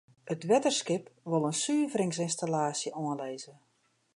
It 0.33 0.45
wetterskip 0.51 1.05
wol 1.29 1.45
in 1.49 1.57
suveringsynstallaasje 1.63 2.91
oanlizze. 3.03 3.53